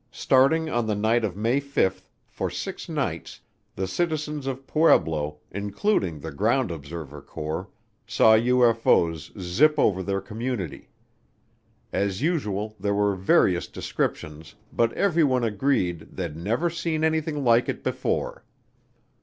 Starting 0.09 0.67
on 0.67 0.87
the 0.87 0.95
night 0.95 1.23
of 1.23 1.37
May 1.37 1.61
5th, 1.61 2.09
for 2.25 2.49
six 2.49 2.89
nights, 2.89 3.39
the 3.75 3.85
citizens 3.87 4.47
of 4.47 4.65
Pueblo, 4.65 5.37
including 5.51 6.19
the 6.19 6.31
Ground 6.31 6.71
Observer 6.71 7.21
Corps, 7.21 7.69
saw 8.07 8.35
UFO's 8.35 9.31
zip 9.39 9.77
over 9.77 10.01
their 10.01 10.19
community. 10.19 10.89
As 11.93 12.19
usual 12.19 12.75
there 12.79 12.95
were 12.95 13.15
various 13.15 13.67
descriptions 13.67 14.55
but 14.73 14.91
everyone 14.93 15.43
agreed 15.43 16.07
"they'd 16.11 16.35
never 16.35 16.71
seen 16.71 17.03
anything 17.03 17.43
like 17.45 17.69
it 17.69 17.83
before." 17.83 18.43